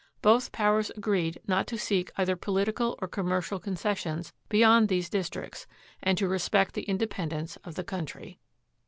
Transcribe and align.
Both 0.23 0.51
powers 0.51 0.89
agreed 0.89 1.39
not 1.45 1.67
to 1.67 1.77
seek 1.77 2.09
either 2.17 2.35
political 2.35 2.97
or 2.99 3.07
commer 3.07 3.39
cial 3.39 3.61
concessions 3.61 4.33
beyond 4.49 4.89
these 4.89 5.11
districts, 5.11 5.67
and 6.01 6.17
to 6.17 6.27
respect 6.27 6.73
the 6.73 6.85
independence 6.89 7.57
of 7.57 7.75
the 7.75 7.83
country. 7.83 8.39